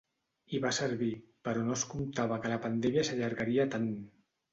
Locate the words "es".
1.79-1.83